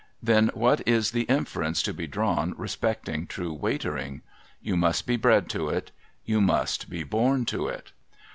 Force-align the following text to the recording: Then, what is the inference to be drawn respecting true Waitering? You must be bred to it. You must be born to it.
Then, 0.19 0.49
what 0.55 0.81
is 0.87 1.11
the 1.11 1.25
inference 1.25 1.83
to 1.83 1.93
be 1.93 2.07
drawn 2.07 2.55
respecting 2.57 3.27
true 3.27 3.53
Waitering? 3.55 4.21
You 4.59 4.75
must 4.75 5.05
be 5.05 5.15
bred 5.15 5.47
to 5.51 5.69
it. 5.69 5.91
You 6.25 6.41
must 6.41 6.89
be 6.89 7.03
born 7.03 7.45
to 7.53 7.67
it. 7.67 7.91